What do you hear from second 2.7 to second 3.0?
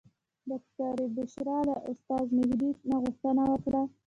نه